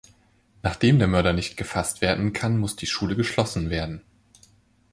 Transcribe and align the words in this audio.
Nachdem 0.63 0.97
der 0.97 1.07
Mörder 1.07 1.31
nicht 1.31 1.57
gefasst 1.57 2.01
werden 2.01 2.33
kann, 2.33 2.57
muss 2.57 2.75
die 2.75 2.87
Schule 2.87 3.15
geschlossen 3.15 3.69
werden. 3.69 4.01